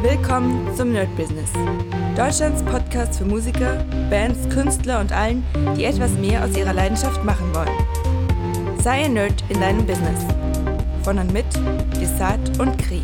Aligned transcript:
Willkommen 0.00 0.72
zum 0.76 0.92
Nerd 0.92 1.14
Business. 1.16 1.50
Deutschlands 2.16 2.62
Podcast 2.62 3.18
für 3.18 3.24
Musiker, 3.24 3.84
Bands, 4.08 4.48
Künstler 4.48 5.00
und 5.00 5.10
allen, 5.10 5.44
die 5.76 5.82
etwas 5.82 6.12
mehr 6.12 6.44
aus 6.44 6.56
ihrer 6.56 6.72
Leidenschaft 6.72 7.24
machen 7.24 7.52
wollen. 7.52 8.78
Sei 8.80 9.06
ein 9.06 9.14
Nerd 9.14 9.42
in 9.48 9.60
deinem 9.60 9.84
Business. 9.84 10.24
Von 11.02 11.18
und 11.18 11.32
mit 11.32 11.46
Desart 12.00 12.60
und 12.60 12.78
Kri. 12.78 13.02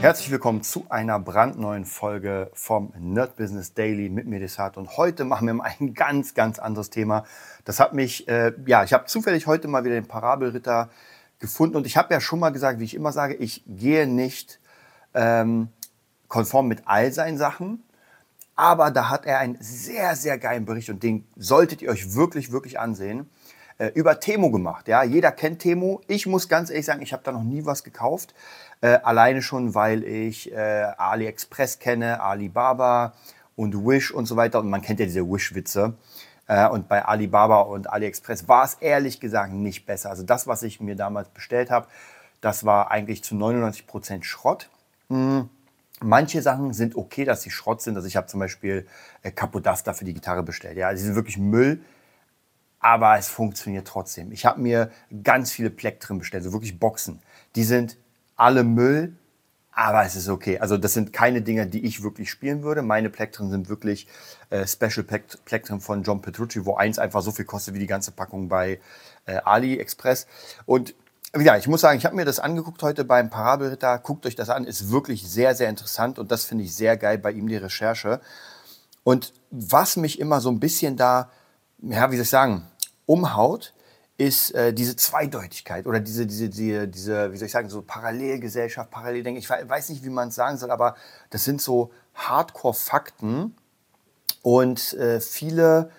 Herzlich 0.00 0.32
willkommen 0.32 0.62
zu 0.62 0.86
einer 0.88 1.20
brandneuen 1.20 1.84
Folge 1.84 2.50
vom 2.52 2.92
Nerd 2.98 3.36
Business 3.36 3.74
Daily 3.74 4.08
mit 4.08 4.26
mir 4.26 4.40
Desart. 4.40 4.76
Und 4.76 4.96
heute 4.96 5.24
machen 5.24 5.46
wir 5.46 5.54
mal 5.54 5.70
ein 5.78 5.94
ganz, 5.94 6.34
ganz 6.34 6.58
anderes 6.58 6.90
Thema. 6.90 7.26
Das 7.64 7.78
hat 7.78 7.94
mich, 7.94 8.26
äh, 8.26 8.52
ja, 8.66 8.82
ich 8.82 8.92
habe 8.92 9.04
zufällig 9.04 9.46
heute 9.46 9.68
mal 9.68 9.84
wieder 9.84 9.94
den 9.94 10.08
Parabelritter 10.08 10.90
gefunden. 11.38 11.76
Und 11.76 11.86
ich 11.86 11.96
habe 11.96 12.12
ja 12.12 12.20
schon 12.20 12.40
mal 12.40 12.50
gesagt, 12.50 12.80
wie 12.80 12.84
ich 12.84 12.96
immer 12.96 13.12
sage, 13.12 13.34
ich 13.34 13.62
gehe 13.68 14.08
nicht 14.08 14.58
ähm, 15.14 15.68
konform 16.28 16.68
mit 16.68 16.82
all 16.86 17.12
seinen 17.12 17.38
Sachen. 17.38 17.82
Aber 18.56 18.90
da 18.90 19.08
hat 19.08 19.26
er 19.26 19.38
einen 19.38 19.56
sehr, 19.60 20.14
sehr 20.14 20.38
geilen 20.38 20.64
Bericht 20.64 20.90
und 20.90 21.02
den 21.02 21.26
solltet 21.36 21.82
ihr 21.82 21.90
euch 21.90 22.14
wirklich, 22.14 22.52
wirklich 22.52 22.78
ansehen. 22.78 23.28
Äh, 23.76 23.88
über 23.94 24.20
Temo 24.20 24.52
gemacht. 24.52 24.86
Ja, 24.86 25.02
jeder 25.02 25.32
kennt 25.32 25.58
Temo. 25.58 26.00
Ich 26.06 26.26
muss 26.26 26.48
ganz 26.48 26.70
ehrlich 26.70 26.86
sagen, 26.86 27.02
ich 27.02 27.12
habe 27.12 27.24
da 27.24 27.32
noch 27.32 27.42
nie 27.42 27.66
was 27.66 27.82
gekauft. 27.82 28.32
Äh, 28.80 28.98
alleine 29.02 29.42
schon, 29.42 29.74
weil 29.74 30.04
ich 30.04 30.52
äh, 30.52 30.56
AliExpress 30.96 31.80
kenne, 31.80 32.20
Alibaba 32.20 33.14
und 33.56 33.74
Wish 33.74 34.12
und 34.12 34.26
so 34.26 34.36
weiter. 34.36 34.60
Und 34.60 34.70
man 34.70 34.80
kennt 34.80 35.00
ja 35.00 35.06
diese 35.06 35.28
Wish-Witze. 35.28 35.94
Äh, 36.46 36.68
und 36.68 36.88
bei 36.88 37.04
Alibaba 37.04 37.62
und 37.62 37.90
AliExpress 37.90 38.46
war 38.46 38.64
es 38.64 38.74
ehrlich 38.74 39.18
gesagt 39.18 39.52
nicht 39.52 39.86
besser. 39.86 40.10
Also 40.10 40.22
das, 40.22 40.46
was 40.46 40.62
ich 40.62 40.80
mir 40.80 40.94
damals 40.94 41.28
bestellt 41.30 41.72
habe, 41.72 41.88
das 42.40 42.64
war 42.64 42.92
eigentlich 42.92 43.24
zu 43.24 43.34
99 43.34 43.88
Prozent 43.88 44.24
Schrott. 44.24 44.68
Hm. 45.08 45.48
Manche 46.00 46.42
Sachen 46.42 46.72
sind 46.72 46.96
okay, 46.96 47.24
dass 47.24 47.42
sie 47.42 47.50
Schrott 47.50 47.80
sind. 47.80 47.96
Also 47.96 48.08
ich 48.08 48.16
habe 48.16 48.26
zum 48.26 48.40
Beispiel 48.40 48.86
äh, 49.22 49.30
Capodaster 49.30 49.94
für 49.94 50.04
die 50.04 50.12
Gitarre 50.12 50.42
bestellt. 50.42 50.76
Ja, 50.76 50.94
sie 50.94 51.04
sind 51.04 51.14
wirklich 51.14 51.38
Müll, 51.38 51.80
aber 52.80 53.16
es 53.16 53.28
funktioniert 53.28 53.86
trotzdem. 53.86 54.32
Ich 54.32 54.44
habe 54.44 54.60
mir 54.60 54.90
ganz 55.22 55.52
viele 55.52 55.70
Plektren 55.70 56.18
bestellt, 56.18 56.44
so 56.44 56.52
wirklich 56.52 56.78
Boxen. 56.78 57.20
Die 57.56 57.64
sind 57.64 57.96
alle 58.36 58.64
Müll, 58.64 59.16
aber 59.72 60.04
es 60.04 60.14
ist 60.14 60.28
okay. 60.28 60.58
Also 60.58 60.76
das 60.76 60.94
sind 60.94 61.12
keine 61.12 61.42
Dinge, 61.42 61.66
die 61.66 61.84
ich 61.84 62.02
wirklich 62.02 62.30
spielen 62.30 62.62
würde. 62.62 62.82
Meine 62.82 63.10
Plektren 63.10 63.50
sind 63.50 63.68
wirklich 63.68 64.06
äh, 64.50 64.66
Special 64.66 65.04
Plektren 65.04 65.80
von 65.80 66.02
John 66.02 66.20
Petrucci, 66.20 66.66
wo 66.66 66.76
eins 66.76 66.98
einfach 66.98 67.22
so 67.22 67.32
viel 67.32 67.44
kostet 67.44 67.74
wie 67.74 67.80
die 67.80 67.86
ganze 67.86 68.12
Packung 68.12 68.48
bei 68.48 68.80
äh, 69.26 69.36
AliExpress. 69.44 70.26
Und 70.66 70.94
ja, 71.40 71.56
ich 71.56 71.66
muss 71.66 71.80
sagen, 71.80 71.98
ich 71.98 72.04
habe 72.04 72.16
mir 72.16 72.24
das 72.24 72.38
angeguckt 72.38 72.82
heute 72.82 73.04
beim 73.04 73.30
Parabelritter. 73.30 73.98
Guckt 73.98 74.26
euch 74.26 74.36
das 74.36 74.50
an, 74.50 74.64
ist 74.64 74.90
wirklich 74.90 75.28
sehr, 75.28 75.54
sehr 75.54 75.68
interessant 75.68 76.18
und 76.18 76.30
das 76.30 76.44
finde 76.44 76.64
ich 76.64 76.74
sehr 76.74 76.96
geil 76.96 77.18
bei 77.18 77.32
ihm, 77.32 77.48
die 77.48 77.56
Recherche. 77.56 78.20
Und 79.02 79.32
was 79.50 79.96
mich 79.96 80.20
immer 80.20 80.40
so 80.40 80.50
ein 80.50 80.60
bisschen 80.60 80.96
da, 80.96 81.30
ja, 81.78 82.10
wie 82.10 82.16
soll 82.16 82.24
ich 82.24 82.30
sagen, 82.30 82.66
umhaut, 83.06 83.74
ist 84.16 84.54
äh, 84.54 84.72
diese 84.72 84.94
Zweideutigkeit 84.94 85.86
oder 85.86 85.98
diese, 85.98 86.26
diese, 86.26 86.48
diese, 86.48 86.86
diese, 86.86 87.32
wie 87.32 87.36
soll 87.36 87.46
ich 87.46 87.52
sagen, 87.52 87.68
so 87.68 87.82
Parallelgesellschaft, 87.82 88.90
Paralleldenken. 88.90 89.40
Ich 89.40 89.50
weiß 89.50 89.88
nicht, 89.88 90.04
wie 90.04 90.10
man 90.10 90.28
es 90.28 90.36
sagen 90.36 90.56
soll, 90.56 90.70
aber 90.70 90.94
das 91.30 91.44
sind 91.44 91.60
so 91.60 91.90
Hardcore-Fakten 92.14 93.56
und 94.42 94.92
äh, 94.94 95.20
viele, 95.20 95.90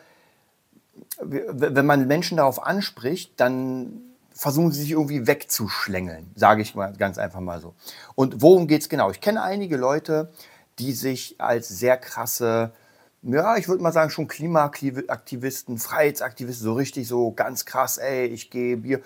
wenn 1.20 1.86
man 1.86 2.08
Menschen 2.08 2.38
darauf 2.38 2.64
anspricht, 2.64 3.34
dann 3.38 4.02
versuchen 4.36 4.72
sie 4.72 4.82
sich 4.82 4.92
irgendwie 4.92 5.28
wegzuschlängeln, 5.28 6.32
sage 6.36 6.62
ich 6.62 6.76
mal 6.76 6.94
ganz 6.94 7.18
einfach 7.18 7.40
mal 7.40 7.62
so. 7.62 7.74
Und 8.16 8.42
worum 8.42 8.68
geht 8.68 8.82
es 8.82 8.90
genau? 8.90 9.10
Ich 9.10 9.22
kenne 9.22 9.42
einige 9.42 9.78
Leute, 9.78 10.32
die 10.78 10.92
sich 10.92 11.40
als 11.40 11.70
sehr 11.70 11.98
krasse, 11.98 12.74
ja, 13.22 13.56
ich 13.56 13.70
würde 13.70 13.82
mal 13.82 13.94
sagen, 13.94 14.10
schon 14.10 14.28
Klimaaktivisten, 14.28 15.78
Freiheitsaktivisten, 15.78 16.66
so 16.66 16.74
richtig 16.74 17.08
so 17.08 17.32
ganz 17.32 17.66
krass, 17.66 17.98
ey, 17.98 18.26
ich 18.26 18.52
gehe 18.52 18.78
Bier 18.78 19.02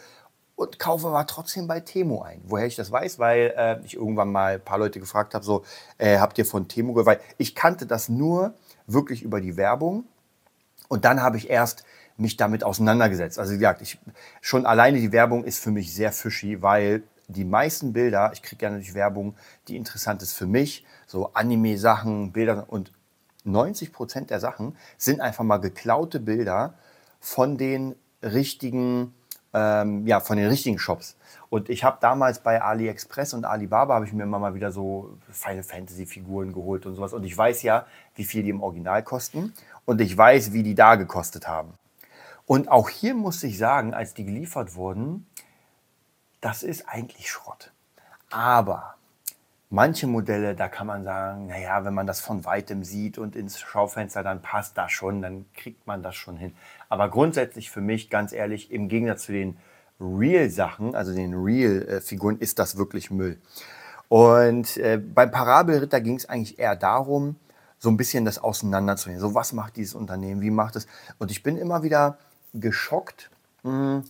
und 0.56 0.80
kaufe 0.80 1.08
aber 1.08 1.26
trotzdem 1.28 1.68
bei 1.68 1.80
Temo 1.80 2.24
ein. 2.24 2.42
Woher 2.46 2.66
ich 2.66 2.76
das 2.76 2.92
weiß, 2.92 3.20
weil 3.20 3.54
äh, 3.56 3.80
ich 3.86 3.96
irgendwann 3.96 4.32
mal 4.32 4.56
ein 4.56 4.66
paar 4.66 4.80
Leute 4.80 5.00
gefragt 5.00 5.36
habe, 5.36 5.46
so, 5.46 5.64
äh, 6.00 6.18
habt 6.18 6.38
ihr 6.40 6.46
von 6.46 6.68
Temo 6.68 6.94
gehört? 6.94 7.06
Weil 7.06 7.22
ich 7.38 7.56
kannte 7.56 7.86
das 7.86 8.10
nur 8.10 8.56
wirklich 8.88 9.22
über 9.22 9.40
die 9.42 9.58
Werbung 9.58 10.06
und 10.88 11.06
dann 11.06 11.22
habe 11.22 11.38
ich 11.38 11.50
erst 11.50 11.84
mich 12.20 12.38
damit 12.38 12.64
auseinandergesetzt. 12.64 13.40
Also 13.40 13.54
wie 13.54 13.58
gesagt, 13.58 13.82
ich, 13.82 13.98
schon 14.42 14.66
alleine 14.66 15.00
die 15.00 15.12
Werbung 15.12 15.44
ist 15.44 15.64
für 15.64 15.72
mich 15.72 15.94
sehr 15.94 16.12
fishy, 16.12 16.62
weil 16.62 17.04
die 17.28 17.46
meisten 17.46 17.94
Bilder, 17.94 18.32
ich 18.34 18.42
kriege 18.42 18.66
ja 18.66 18.70
natürlich 18.72 18.94
Werbung, 18.94 19.36
die 19.68 19.78
interessant 19.78 20.22
ist 20.22 20.34
für 20.34 20.48
mich, 20.48 20.86
so 21.06 21.32
Anime-Sachen, 21.34 22.32
Bilder 22.32 22.66
und 22.68 22.92
90 23.46 23.94
Prozent 23.94 24.30
der 24.30 24.40
Sachen 24.40 24.76
sind 24.98 25.22
einfach 25.22 25.44
mal 25.44 25.58
geklaute 25.58 26.20
Bilder 26.20 26.74
von 27.20 27.58
den 27.58 27.96
richtigen, 28.22 29.14
ähm, 29.54 30.06
ja, 30.06 30.20
von 30.20 30.38
den 30.38 30.48
richtigen 30.48 30.80
Shops. 30.80 31.16
Und 31.50 31.70
ich 31.70 31.84
habe 31.84 31.98
damals 32.02 32.40
bei 32.40 32.62
AliExpress 32.62 33.34
und 33.34 33.46
Alibaba 33.46 33.96
habe 33.96 34.06
ich 34.06 34.14
mir 34.14 34.24
immer 34.24 34.40
mal 34.40 34.54
wieder 34.54 34.72
so 34.72 35.18
Final 35.32 35.64
Fantasy 35.64 36.06
Figuren 36.06 36.54
geholt 36.54 36.86
und 36.86 36.96
sowas. 36.96 37.14
Und 37.14 37.24
ich 37.24 37.36
weiß 37.36 37.64
ja, 37.64 37.86
wie 38.16 38.24
viel 38.24 38.44
die 38.44 38.50
im 38.50 38.62
Original 38.62 39.04
kosten. 39.04 39.54
Und 39.86 40.02
ich 40.02 40.16
weiß, 40.16 40.54
wie 40.54 40.64
die 40.64 40.76
da 40.76 40.96
gekostet 40.96 41.48
haben. 41.48 41.74
Und 42.50 42.72
auch 42.72 42.90
hier 42.90 43.14
muss 43.14 43.44
ich 43.44 43.60
sagen, 43.60 43.94
als 43.94 44.16
die 44.16 44.26
geliefert 44.26 44.74
wurden, 44.74 45.28
das 46.42 46.64
ist 46.64 46.90
eigentlich 46.90 47.30
Schrott. 47.30 47.72
Aber 48.32 48.96
manche 49.70 50.08
Modelle, 50.08 50.56
da 50.56 50.68
kann 50.68 50.88
man 50.88 51.04
sagen, 51.04 51.46
naja, 51.46 51.86
wenn 51.86 51.94
man 51.94 52.08
das 52.08 52.22
von 52.22 52.46
weitem 52.46 52.84
sieht 52.84 53.20
und 53.20 53.36
ins 53.36 53.60
Schaufenster, 53.60 54.24
dann 54.24 54.42
passt 54.42 54.80
das 54.80 54.92
schon, 54.92 55.22
dann 55.22 55.46
kriegt 55.54 55.86
man 55.86 56.02
das 56.02 56.16
schon 56.16 56.38
hin. 56.38 56.56
Aber 56.90 57.12
grundsätzlich 57.12 57.70
für 57.70 57.82
mich, 57.82 58.10
ganz 58.10 58.34
ehrlich, 58.34 58.72
im 58.72 58.88
Gegensatz 58.90 59.26
zu 59.26 59.32
den 59.32 59.60
Real-Sachen, 60.00 60.96
also 60.96 61.14
den 61.14 61.36
Real-Figuren, 61.36 62.40
ist 62.40 62.58
das 62.58 62.78
wirklich 62.78 63.12
Müll. 63.12 63.40
Und 64.08 64.76
äh, 64.78 64.98
beim 64.98 65.30
Parabelritter 65.30 66.02
ging 66.02 66.16
es 66.16 66.28
eigentlich 66.28 66.58
eher 66.58 66.76
darum, 66.76 67.36
so 67.78 67.90
ein 67.90 67.98
bisschen 67.98 68.26
das 68.26 68.40
auseinanderzunehmen. 68.40 69.22
So, 69.22 69.36
was 69.36 69.54
macht 69.54 69.76
dieses 69.76 69.94
Unternehmen? 69.94 70.42
Wie 70.42 70.50
macht 70.50 70.76
es? 70.76 70.88
Und 71.20 71.30
ich 71.30 71.44
bin 71.44 71.56
immer 71.56 71.84
wieder 71.84 72.18
geschockt, 72.54 73.30
hm, 73.64 74.04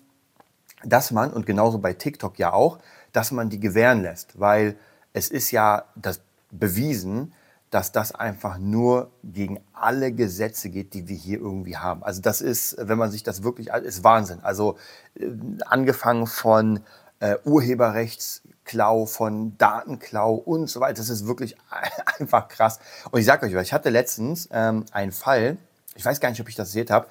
dass 0.83 1.11
man, 1.11 1.31
und 1.31 1.45
genauso 1.45 1.79
bei 1.79 1.93
TikTok 1.93 2.39
ja 2.39 2.53
auch, 2.53 2.79
dass 3.11 3.31
man 3.31 3.49
die 3.49 3.59
gewähren 3.59 4.01
lässt, 4.01 4.39
weil 4.39 4.77
es 5.13 5.29
ist 5.29 5.51
ja 5.51 5.85
das 5.95 6.21
bewiesen, 6.51 7.33
dass 7.69 7.91
das 7.91 8.13
einfach 8.13 8.57
nur 8.57 9.11
gegen 9.23 9.59
alle 9.73 10.11
Gesetze 10.11 10.69
geht, 10.69 10.93
die 10.93 11.07
wir 11.07 11.15
hier 11.15 11.39
irgendwie 11.39 11.77
haben. 11.77 12.03
Also 12.03 12.21
das 12.21 12.41
ist, 12.41 12.75
wenn 12.79 12.97
man 12.97 13.11
sich 13.11 13.23
das 13.23 13.43
wirklich, 13.43 13.67
ist 13.69 14.03
Wahnsinn. 14.03 14.39
Also 14.41 14.77
äh, 15.15 15.27
angefangen 15.65 16.25
von 16.25 16.79
äh, 17.19 17.35
Urheberrechtsklau, 17.43 19.05
von 19.05 19.57
Datenklau 19.57 20.33
und 20.33 20.67
so 20.67 20.79
weiter. 20.79 20.95
Das 20.95 21.09
ist 21.09 21.27
wirklich 21.27 21.57
einfach 22.19 22.47
krass. 22.47 22.79
Und 23.11 23.19
ich 23.19 23.25
sage 23.25 23.45
euch 23.45 23.53
was, 23.53 23.63
ich 23.63 23.73
hatte 23.73 23.89
letztens 23.89 24.49
ähm, 24.51 24.85
einen 24.91 25.11
Fall, 25.11 25.57
ich 25.95 26.05
weiß 26.05 26.19
gar 26.19 26.29
nicht, 26.29 26.41
ob 26.41 26.49
ich 26.49 26.55
das 26.55 26.69
gesehen 26.69 26.89
habe, 26.89 27.07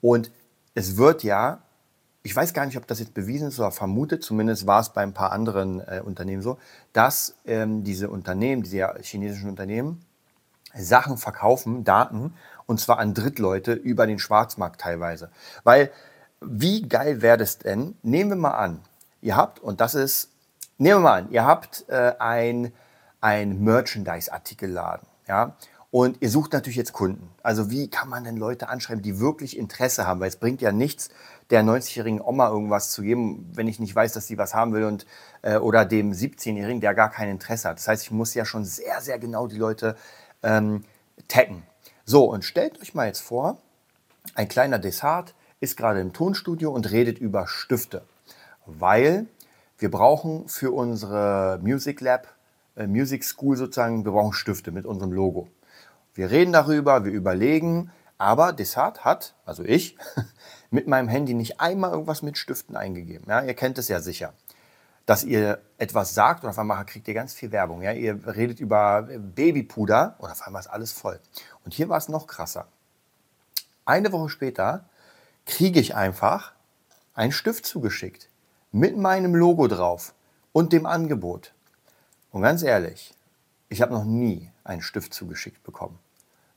und 0.00 0.30
es 0.76 0.98
wird 0.98 1.24
ja, 1.24 1.62
ich 2.22 2.36
weiß 2.36 2.52
gar 2.52 2.66
nicht, 2.66 2.76
ob 2.76 2.86
das 2.86 3.00
jetzt 3.00 3.14
bewiesen 3.14 3.48
ist 3.48 3.58
oder 3.58 3.72
vermutet, 3.72 4.22
zumindest 4.22 4.66
war 4.66 4.80
es 4.80 4.90
bei 4.90 5.02
ein 5.02 5.14
paar 5.14 5.32
anderen 5.32 5.80
äh, 5.80 6.02
Unternehmen 6.04 6.42
so, 6.42 6.58
dass 6.92 7.34
ähm, 7.46 7.82
diese 7.82 8.10
Unternehmen, 8.10 8.62
diese 8.62 8.94
chinesischen 9.00 9.48
Unternehmen, 9.48 10.04
Sachen 10.74 11.16
verkaufen, 11.16 11.84
Daten, 11.84 12.34
und 12.66 12.78
zwar 12.78 12.98
an 12.98 13.14
Drittleute 13.14 13.72
über 13.72 14.06
den 14.06 14.18
Schwarzmarkt 14.18 14.80
teilweise. 14.80 15.30
Weil, 15.64 15.90
wie 16.42 16.86
geil 16.86 17.22
wäre 17.22 17.38
das 17.38 17.58
denn? 17.58 17.96
Nehmen 18.02 18.30
wir 18.30 18.36
mal 18.36 18.50
an, 18.50 18.80
ihr 19.22 19.34
habt, 19.34 19.60
und 19.60 19.80
das 19.80 19.94
ist, 19.94 20.30
nehmen 20.76 20.96
wir 20.96 21.04
mal 21.04 21.22
an, 21.22 21.30
ihr 21.30 21.46
habt 21.46 21.86
äh, 21.88 22.12
ein, 22.18 22.72
ein 23.22 23.64
Merchandise-Artikelladen, 23.64 25.06
ja, 25.26 25.56
und 25.96 26.18
ihr 26.20 26.28
sucht 26.28 26.52
natürlich 26.52 26.76
jetzt 26.76 26.92
Kunden. 26.92 27.30
Also 27.42 27.70
wie 27.70 27.88
kann 27.88 28.10
man 28.10 28.22
denn 28.22 28.36
Leute 28.36 28.68
anschreiben, 28.68 29.00
die 29.00 29.18
wirklich 29.18 29.56
Interesse 29.56 30.06
haben? 30.06 30.20
Weil 30.20 30.28
es 30.28 30.36
bringt 30.36 30.60
ja 30.60 30.70
nichts, 30.70 31.08
der 31.48 31.62
90-jährigen 31.62 32.20
Oma 32.20 32.50
irgendwas 32.50 32.90
zu 32.90 33.00
geben, 33.00 33.50
wenn 33.54 33.66
ich 33.66 33.80
nicht 33.80 33.96
weiß, 33.96 34.12
dass 34.12 34.26
sie 34.26 34.36
was 34.36 34.52
haben 34.52 34.74
will 34.74 34.84
und 34.84 35.06
äh, 35.40 35.56
oder 35.56 35.86
dem 35.86 36.12
17-jährigen, 36.12 36.82
der 36.82 36.92
gar 36.92 37.10
kein 37.10 37.30
Interesse 37.30 37.70
hat. 37.70 37.78
Das 37.78 37.88
heißt, 37.88 38.02
ich 38.02 38.10
muss 38.10 38.34
ja 38.34 38.44
schon 38.44 38.66
sehr, 38.66 39.00
sehr 39.00 39.18
genau 39.18 39.46
die 39.46 39.56
Leute 39.56 39.96
ähm, 40.42 40.84
taggen. 41.28 41.62
So, 42.04 42.26
und 42.26 42.44
stellt 42.44 42.78
euch 42.82 42.92
mal 42.92 43.06
jetzt 43.06 43.22
vor, 43.22 43.56
ein 44.34 44.48
kleiner 44.48 44.78
Desart 44.78 45.34
ist 45.60 45.78
gerade 45.78 46.02
im 46.02 46.12
Tonstudio 46.12 46.72
und 46.72 46.90
redet 46.90 47.16
über 47.18 47.46
Stifte, 47.46 48.02
weil 48.66 49.24
wir 49.78 49.90
brauchen 49.90 50.46
für 50.46 50.72
unsere 50.72 51.58
Music 51.62 52.02
Lab, 52.02 52.28
äh, 52.76 52.86
Music 52.86 53.24
School 53.24 53.56
sozusagen, 53.56 54.04
wir 54.04 54.12
brauchen 54.12 54.34
Stifte 54.34 54.72
mit 54.72 54.84
unserem 54.84 55.12
Logo. 55.12 55.48
Wir 56.16 56.30
reden 56.30 56.52
darüber, 56.52 57.04
wir 57.04 57.12
überlegen, 57.12 57.90
aber 58.16 58.54
Desart 58.54 59.04
hat, 59.04 59.34
also 59.44 59.62
ich, 59.62 59.98
mit 60.70 60.86
meinem 60.86 61.08
Handy 61.08 61.34
nicht 61.34 61.60
einmal 61.60 61.92
irgendwas 61.92 62.22
mit 62.22 62.38
Stiften 62.38 62.74
eingegeben. 62.74 63.26
Ja, 63.28 63.42
ihr 63.42 63.52
kennt 63.54 63.76
es 63.76 63.88
ja 63.88 64.00
sicher. 64.00 64.32
dass 65.04 65.22
ihr 65.22 65.62
etwas 65.78 66.14
sagt 66.14 66.42
und 66.42 66.50
auf 66.50 66.58
einmal 66.58 66.84
kriegt 66.84 67.06
ihr 67.06 67.14
ganz 67.14 67.32
viel 67.32 67.52
Werbung. 67.52 67.80
Ja? 67.82 67.92
Ihr 67.92 68.26
redet 68.26 68.58
über 68.58 69.02
Babypuder 69.02 70.16
und 70.18 70.30
auf 70.30 70.42
einmal 70.44 70.60
ist 70.60 70.66
alles 70.66 70.90
voll. 70.90 71.20
Und 71.64 71.74
hier 71.74 71.88
war 71.88 71.98
es 71.98 72.08
noch 72.08 72.26
krasser. 72.26 72.66
Eine 73.84 74.10
Woche 74.10 74.28
später 74.28 74.88
kriege 75.44 75.78
ich 75.78 75.94
einfach 75.94 76.54
einen 77.14 77.30
Stift 77.30 77.66
zugeschickt 77.66 78.28
mit 78.72 78.96
meinem 78.96 79.36
Logo 79.36 79.68
drauf 79.68 80.12
und 80.52 80.72
dem 80.72 80.86
Angebot. 80.86 81.52
Und 82.32 82.42
ganz 82.42 82.64
ehrlich, 82.64 83.14
ich 83.68 83.82
habe 83.82 83.94
noch 83.94 84.04
nie 84.04 84.50
einen 84.64 84.82
Stift 84.82 85.14
zugeschickt 85.14 85.62
bekommen 85.62 86.00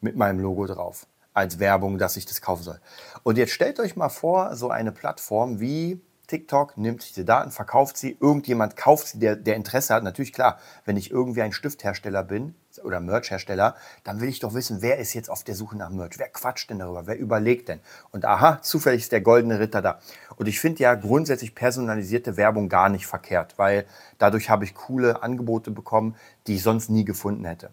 mit 0.01 0.15
meinem 0.15 0.39
Logo 0.39 0.65
drauf 0.65 1.07
als 1.33 1.59
Werbung, 1.59 1.97
dass 1.97 2.17
ich 2.17 2.25
das 2.25 2.41
kaufen 2.41 2.63
soll. 2.63 2.79
Und 3.23 3.37
jetzt 3.37 3.51
stellt 3.51 3.79
euch 3.79 3.95
mal 3.95 4.09
vor, 4.09 4.55
so 4.55 4.69
eine 4.69 4.91
Plattform 4.91 5.59
wie 5.59 6.01
TikTok 6.29 6.77
nimmt 6.77 7.09
diese 7.09 7.25
Daten, 7.25 7.49
verkauft 7.49 7.97
sie, 7.97 8.15
irgendjemand 8.19 8.77
kauft 8.77 9.07
sie, 9.07 9.19
der, 9.19 9.35
der 9.35 9.55
Interesse 9.55 9.95
hat. 9.95 10.03
Natürlich 10.03 10.31
klar, 10.31 10.59
wenn 10.85 10.95
ich 10.95 11.09
irgendwie 11.09 11.41
ein 11.41 11.51
Stifthersteller 11.51 12.23
bin 12.23 12.53
oder 12.83 12.99
Merchhersteller, 12.99 13.75
dann 14.03 14.21
will 14.21 14.29
ich 14.29 14.39
doch 14.39 14.53
wissen, 14.53 14.81
wer 14.81 14.99
ist 14.99 15.15
jetzt 15.15 15.29
auf 15.29 15.43
der 15.43 15.55
Suche 15.55 15.75
nach 15.75 15.89
Merch? 15.89 16.19
Wer 16.19 16.29
quatscht 16.29 16.69
denn 16.69 16.79
darüber? 16.79 17.07
Wer 17.07 17.17
überlegt 17.17 17.67
denn? 17.67 17.79
Und 18.11 18.25
aha, 18.25 18.61
zufällig 18.61 19.01
ist 19.01 19.11
der 19.11 19.21
goldene 19.21 19.59
Ritter 19.59 19.81
da. 19.81 19.99
Und 20.35 20.47
ich 20.47 20.59
finde 20.59 20.83
ja 20.83 20.93
grundsätzlich 20.93 21.55
personalisierte 21.55 22.37
Werbung 22.37 22.69
gar 22.69 22.89
nicht 22.89 23.07
verkehrt, 23.07 23.57
weil 23.57 23.85
dadurch 24.19 24.51
habe 24.51 24.65
ich 24.65 24.75
coole 24.75 25.23
Angebote 25.23 25.71
bekommen, 25.71 26.15
die 26.45 26.55
ich 26.55 26.63
sonst 26.63 26.89
nie 26.89 27.05
gefunden 27.05 27.45
hätte. 27.45 27.71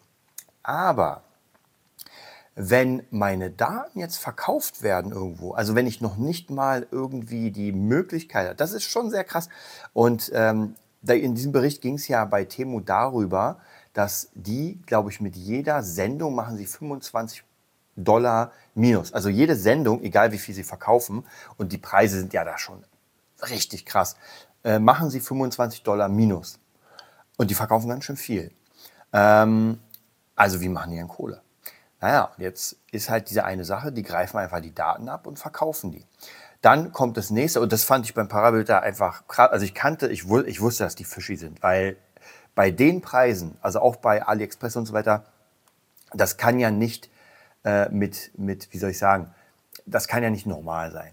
Aber 0.62 1.22
wenn 2.56 3.02
meine 3.10 3.50
Daten 3.50 4.00
jetzt 4.00 4.16
verkauft 4.16 4.82
werden 4.82 5.12
irgendwo, 5.12 5.52
also 5.52 5.74
wenn 5.74 5.86
ich 5.86 6.00
noch 6.00 6.16
nicht 6.16 6.50
mal 6.50 6.86
irgendwie 6.90 7.50
die 7.50 7.70
Möglichkeit 7.70 8.46
habe, 8.46 8.56
das 8.56 8.72
ist 8.72 8.84
schon 8.84 9.10
sehr 9.10 9.24
krass. 9.24 9.50
Und 9.92 10.32
ähm, 10.34 10.74
in 11.06 11.34
diesem 11.34 11.52
Bericht 11.52 11.82
ging 11.82 11.94
es 11.94 12.08
ja 12.08 12.24
bei 12.24 12.44
Temu 12.44 12.80
darüber, 12.80 13.58
dass 13.92 14.30
die, 14.34 14.80
glaube 14.86 15.10
ich, 15.10 15.20
mit 15.20 15.36
jeder 15.36 15.82
Sendung 15.82 16.34
machen 16.34 16.56
sie 16.56 16.66
25 16.66 17.44
Dollar 17.94 18.52
minus. 18.74 19.12
Also 19.12 19.28
jede 19.28 19.54
Sendung, 19.54 20.02
egal 20.02 20.32
wie 20.32 20.38
viel 20.38 20.54
sie 20.54 20.64
verkaufen, 20.64 21.24
und 21.58 21.72
die 21.72 21.78
Preise 21.78 22.18
sind 22.18 22.32
ja 22.32 22.44
da 22.44 22.58
schon 22.58 22.84
richtig 23.50 23.84
krass, 23.84 24.16
äh, 24.64 24.78
machen 24.78 25.10
sie 25.10 25.20
25 25.20 25.82
Dollar 25.82 26.08
minus. 26.08 26.58
Und 27.36 27.50
die 27.50 27.54
verkaufen 27.54 27.88
ganz 27.88 28.04
schön 28.04 28.16
viel. 28.16 28.50
Ähm, 29.12 29.78
also 30.34 30.60
wie 30.60 30.68
machen 30.68 30.90
die 30.90 30.96
denn 30.96 31.08
Kohle? 31.08 31.42
Naja, 32.00 32.30
jetzt 32.38 32.76
ist 32.92 33.08
halt 33.08 33.30
diese 33.30 33.44
eine 33.44 33.64
Sache, 33.64 33.92
die 33.92 34.02
greifen 34.02 34.38
einfach 34.38 34.60
die 34.60 34.74
Daten 34.74 35.08
ab 35.08 35.26
und 35.26 35.38
verkaufen 35.38 35.92
die. 35.92 36.04
Dann 36.60 36.92
kommt 36.92 37.16
das 37.16 37.30
nächste, 37.30 37.60
und 37.60 37.72
das 37.72 37.84
fand 37.84 38.06
ich 38.06 38.14
beim 38.14 38.28
Parabilder 38.28 38.82
einfach 38.82 39.26
krass. 39.28 39.50
Also 39.50 39.64
ich 39.64 39.74
kannte, 39.74 40.08
ich, 40.08 40.30
ich 40.46 40.60
wusste, 40.60 40.84
dass 40.84 40.94
die 40.94 41.04
Fischi 41.04 41.36
sind, 41.36 41.62
weil 41.62 41.96
bei 42.54 42.70
den 42.70 43.02
Preisen, 43.02 43.56
also 43.60 43.80
auch 43.80 43.96
bei 43.96 44.26
AliExpress 44.26 44.76
und 44.76 44.86
so 44.86 44.92
weiter, 44.92 45.24
das 46.12 46.36
kann 46.36 46.58
ja 46.58 46.70
nicht 46.70 47.10
äh, 47.64 47.88
mit, 47.90 48.32
mit, 48.36 48.72
wie 48.72 48.78
soll 48.78 48.90
ich 48.90 48.98
sagen, 48.98 49.34
das 49.84 50.08
kann 50.08 50.22
ja 50.22 50.30
nicht 50.30 50.46
normal 50.46 50.90
sein, 50.90 51.12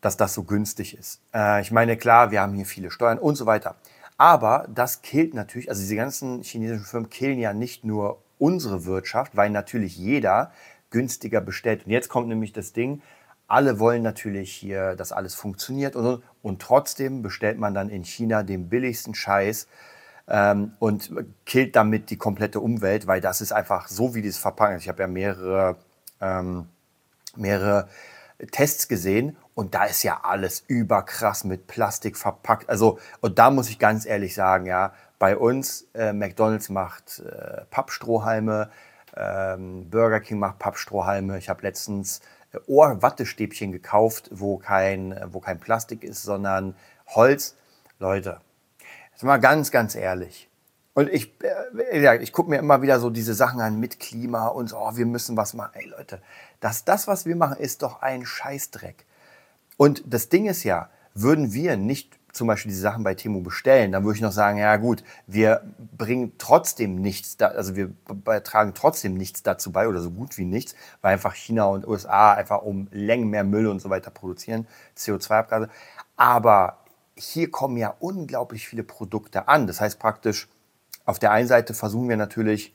dass 0.00 0.16
das 0.16 0.34
so 0.34 0.44
günstig 0.44 0.96
ist. 0.96 1.20
Äh, 1.34 1.60
ich 1.60 1.70
meine, 1.70 1.96
klar, 1.96 2.30
wir 2.30 2.40
haben 2.40 2.54
hier 2.54 2.66
viele 2.66 2.90
Steuern 2.90 3.18
und 3.18 3.36
so 3.36 3.46
weiter. 3.46 3.76
Aber 4.18 4.66
das 4.68 5.02
killt 5.02 5.34
natürlich, 5.34 5.68
also 5.68 5.82
diese 5.82 5.96
ganzen 5.96 6.42
chinesischen 6.42 6.86
Firmen 6.86 7.10
killen 7.10 7.38
ja 7.38 7.52
nicht 7.52 7.84
nur 7.84 8.22
unsere 8.38 8.84
Wirtschaft, 8.84 9.36
weil 9.36 9.50
natürlich 9.50 9.96
jeder 9.96 10.52
günstiger 10.90 11.40
bestellt. 11.40 11.86
Und 11.86 11.92
jetzt 11.92 12.08
kommt 12.08 12.28
nämlich 12.28 12.52
das 12.52 12.72
Ding, 12.72 13.02
alle 13.48 13.78
wollen 13.78 14.02
natürlich 14.02 14.52
hier, 14.52 14.96
dass 14.96 15.12
alles 15.12 15.34
funktioniert 15.34 15.94
und, 15.94 16.22
und 16.42 16.60
trotzdem 16.60 17.22
bestellt 17.22 17.58
man 17.58 17.74
dann 17.74 17.88
in 17.88 18.04
China 18.04 18.42
den 18.42 18.68
billigsten 18.68 19.14
Scheiß 19.14 19.68
ähm, 20.28 20.72
und 20.80 21.10
killt 21.44 21.76
damit 21.76 22.10
die 22.10 22.16
komplette 22.16 22.60
Umwelt, 22.60 23.06
weil 23.06 23.20
das 23.20 23.40
ist 23.40 23.52
einfach 23.52 23.88
so, 23.88 24.14
wie 24.14 24.22
die 24.22 24.28
es 24.28 24.38
verpacken. 24.38 24.78
Ich 24.78 24.88
habe 24.88 25.02
ja 25.02 25.06
mehrere, 25.06 25.76
ähm, 26.20 26.66
mehrere 27.36 27.88
Tests 28.50 28.88
gesehen 28.88 29.36
und 29.54 29.74
da 29.74 29.84
ist 29.84 30.02
ja 30.02 30.20
alles 30.24 30.64
überkrass 30.66 31.44
mit 31.44 31.66
Plastik 31.66 32.16
verpackt. 32.16 32.68
Also, 32.68 32.98
und 33.20 33.38
da 33.38 33.50
muss 33.50 33.70
ich 33.70 33.78
ganz 33.78 34.04
ehrlich 34.04 34.34
sagen, 34.34 34.66
ja, 34.66 34.92
bei 35.18 35.36
uns, 35.36 35.88
äh, 35.94 36.12
McDonalds 36.12 36.68
macht 36.68 37.20
äh, 37.20 37.64
Pappstrohhalme, 37.70 38.70
ähm, 39.16 39.88
Burger 39.88 40.20
King 40.20 40.38
macht 40.38 40.58
Pappstrohhalme. 40.58 41.38
Ich 41.38 41.48
habe 41.48 41.62
letztens 41.62 42.20
äh, 42.52 42.58
Ohrwattestäbchen 42.66 43.72
gekauft, 43.72 44.28
wo 44.32 44.58
kein, 44.58 45.18
wo 45.30 45.40
kein 45.40 45.58
Plastik 45.58 46.04
ist, 46.04 46.22
sondern 46.22 46.74
Holz. 47.06 47.56
Leute, 47.98 48.40
jetzt 49.12 49.24
mal 49.24 49.38
ganz, 49.38 49.70
ganz 49.70 49.94
ehrlich. 49.94 50.50
Und 50.92 51.10
ich, 51.10 51.34
äh, 51.42 52.22
ich 52.22 52.32
gucke 52.32 52.50
mir 52.50 52.58
immer 52.58 52.82
wieder 52.82 53.00
so 53.00 53.10
diese 53.10 53.34
Sachen 53.34 53.60
an 53.60 53.80
mit 53.80 54.00
Klima 54.00 54.48
und 54.48 54.68
so, 54.68 54.78
oh, 54.78 54.96
wir 54.96 55.06
müssen 55.06 55.36
was 55.36 55.54
machen. 55.54 55.72
Ey 55.74 55.86
Leute, 55.88 56.20
das, 56.60 56.84
das, 56.84 57.06
was 57.06 57.26
wir 57.26 57.36
machen, 57.36 57.58
ist 57.58 57.82
doch 57.82 58.02
ein 58.02 58.24
Scheißdreck. 58.26 59.06
Und 59.76 60.02
das 60.06 60.28
Ding 60.28 60.46
ist 60.46 60.64
ja, 60.64 60.90
würden 61.14 61.52
wir 61.52 61.76
nicht 61.76 62.15
zum 62.36 62.46
Beispiel 62.46 62.70
diese 62.70 62.82
Sachen 62.82 63.02
bei 63.02 63.14
Temu 63.14 63.40
bestellen, 63.40 63.92
dann 63.92 64.04
würde 64.04 64.16
ich 64.16 64.22
noch 64.22 64.32
sagen, 64.32 64.58
ja 64.58 64.76
gut, 64.76 65.02
wir 65.26 65.62
bringen 65.96 66.32
trotzdem 66.36 66.96
nichts, 66.96 67.36
da, 67.36 67.48
also 67.48 67.76
wir 67.76 67.92
tragen 68.44 68.74
trotzdem 68.74 69.14
nichts 69.14 69.42
dazu 69.42 69.72
bei 69.72 69.88
oder 69.88 70.00
so 70.00 70.10
gut 70.10 70.36
wie 70.36 70.44
nichts, 70.44 70.74
weil 71.00 71.14
einfach 71.14 71.34
China 71.34 71.64
und 71.64 71.88
USA 71.88 72.34
einfach 72.34 72.62
um 72.62 72.88
Längen 72.92 73.30
mehr 73.30 73.42
Müll 73.42 73.66
und 73.66 73.80
so 73.80 73.88
weiter 73.88 74.10
produzieren, 74.10 74.66
CO2-Abgase. 74.98 75.70
Aber 76.16 76.78
hier 77.16 77.50
kommen 77.50 77.78
ja 77.78 77.94
unglaublich 77.98 78.68
viele 78.68 78.82
Produkte 78.82 79.48
an. 79.48 79.66
Das 79.66 79.80
heißt 79.80 79.98
praktisch, 79.98 80.48
auf 81.06 81.18
der 81.18 81.32
einen 81.32 81.48
Seite 81.48 81.72
versuchen 81.72 82.08
wir 82.08 82.18
natürlich 82.18 82.74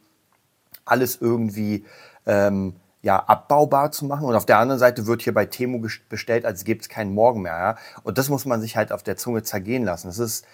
alles 0.85 1.21
irgendwie 1.21 1.85
ähm, 2.25 2.73
ja, 3.01 3.17
abbaubar 3.17 3.91
zu 3.91 4.05
machen. 4.05 4.25
Und 4.25 4.35
auf 4.35 4.45
der 4.45 4.59
anderen 4.59 4.79
Seite 4.79 5.07
wird 5.07 5.21
hier 5.21 5.33
bei 5.33 5.45
Temu 5.45 5.87
bestellt, 6.09 6.45
als 6.45 6.63
gäbe 6.63 6.81
es 6.81 6.89
keinen 6.89 7.13
Morgen 7.13 7.41
mehr. 7.41 7.57
Ja? 7.57 7.77
Und 8.03 8.17
das 8.17 8.29
muss 8.29 8.45
man 8.45 8.61
sich 8.61 8.77
halt 8.77 8.91
auf 8.91 9.03
der 9.03 9.17
Zunge 9.17 9.43
zergehen 9.43 9.83
lassen. 9.83 10.07
Das 10.07 10.19
ist, 10.19 10.45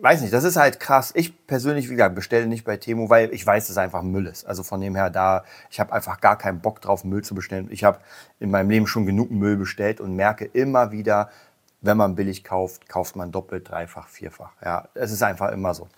weiß 0.00 0.22
nicht, 0.22 0.32
das 0.32 0.44
ist 0.44 0.56
halt 0.56 0.80
krass. 0.80 1.12
Ich 1.14 1.46
persönlich, 1.46 1.88
wie 1.88 1.94
gesagt, 1.94 2.14
bestelle 2.14 2.46
nicht 2.46 2.64
bei 2.64 2.76
Temu, 2.78 3.10
weil 3.10 3.32
ich 3.34 3.46
weiß, 3.46 3.64
dass 3.64 3.72
es 3.72 3.78
einfach 3.78 4.02
Müll 4.02 4.26
ist. 4.26 4.46
Also 4.46 4.62
von 4.62 4.80
dem 4.80 4.94
her, 4.94 5.10
da, 5.10 5.44
ich 5.70 5.80
habe 5.80 5.92
einfach 5.92 6.20
gar 6.20 6.38
keinen 6.38 6.60
Bock 6.60 6.80
drauf, 6.80 7.04
Müll 7.04 7.22
zu 7.22 7.34
bestellen. 7.34 7.68
Ich 7.70 7.84
habe 7.84 7.98
in 8.38 8.50
meinem 8.50 8.70
Leben 8.70 8.86
schon 8.86 9.04
genug 9.04 9.30
Müll 9.30 9.56
bestellt 9.56 10.00
und 10.00 10.16
merke 10.16 10.46
immer 10.46 10.92
wieder, 10.92 11.28
wenn 11.82 11.96
man 11.96 12.14
billig 12.14 12.44
kauft, 12.44 12.88
kauft 12.88 13.16
man 13.16 13.32
doppelt, 13.32 13.70
dreifach, 13.70 14.08
vierfach. 14.08 14.52
Ja, 14.64 14.88
es 14.94 15.12
ist 15.12 15.22
einfach 15.22 15.50
immer 15.50 15.74
so. 15.74 15.88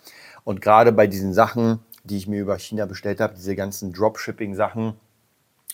Und 0.43 0.61
gerade 0.61 0.91
bei 0.91 1.07
diesen 1.07 1.33
Sachen, 1.33 1.79
die 2.03 2.17
ich 2.17 2.27
mir 2.27 2.41
über 2.41 2.57
China 2.57 2.85
bestellt 2.85 3.19
habe, 3.19 3.33
diese 3.33 3.55
ganzen 3.55 3.93
Dropshipping-Sachen, 3.93 4.95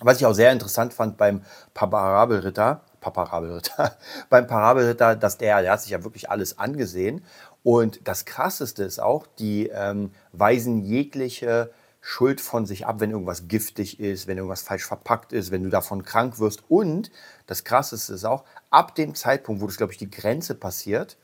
was 0.01 0.19
ich 0.19 0.25
auch 0.25 0.33
sehr 0.33 0.51
interessant 0.51 0.93
fand 0.93 1.17
beim 1.17 1.41
Parabelritter, 1.73 2.81
Parabelritter, 3.01 3.97
beim 4.29 4.47
Parabelritter, 4.47 5.15
dass 5.15 5.37
der, 5.37 5.61
der 5.61 5.71
hat 5.73 5.81
sich 5.81 5.91
ja 5.91 6.03
wirklich 6.03 6.29
alles 6.29 6.57
angesehen. 6.57 7.23
Und 7.63 8.07
das 8.07 8.25
Krasseste 8.25 8.83
ist 8.83 8.99
auch, 8.99 9.27
die 9.27 9.67
ähm, 9.67 10.11
weisen 10.31 10.83
jegliche 10.83 11.71
Schuld 12.01 12.39
von 12.39 12.65
sich 12.65 12.87
ab, 12.87 13.01
wenn 13.01 13.11
irgendwas 13.11 13.47
giftig 13.47 13.99
ist, 13.99 14.27
wenn 14.27 14.37
irgendwas 14.37 14.61
falsch 14.61 14.85
verpackt 14.85 15.33
ist, 15.33 15.51
wenn 15.51 15.63
du 15.63 15.69
davon 15.69 16.03
krank 16.03 16.39
wirst. 16.39 16.63
Und 16.69 17.11
das 17.45 17.65
Krasseste 17.65 18.13
ist 18.13 18.25
auch, 18.25 18.45
ab 18.69 18.95
dem 18.95 19.15
Zeitpunkt, 19.15 19.61
wo 19.61 19.65
das, 19.65 19.77
glaube 19.77 19.91
ich, 19.91 19.99
die 19.99 20.09
Grenze 20.09 20.55
passiert, 20.55 21.17